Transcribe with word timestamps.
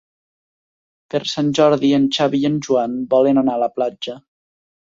Per 1.15 1.21
Sant 1.33 1.51
Jordi 1.59 1.93
en 1.99 2.09
Xavi 2.17 2.39
i 2.47 2.49
en 2.51 2.57
Joan 2.69 2.99
volen 3.15 3.43
anar 3.43 3.59
a 3.59 3.63
la 3.67 3.73
platja. 3.77 4.21